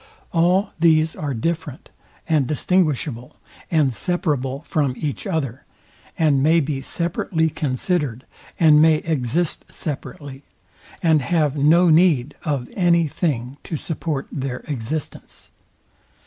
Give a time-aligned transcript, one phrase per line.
[0.31, 1.91] All these are different,
[2.27, 3.35] and distinguishable,
[3.69, 5.63] and separable from each other,
[6.17, 8.25] and may be separately considered,
[8.59, 10.41] and may exist separately,
[11.03, 15.51] and have no Deed of tiny thing to support their existence.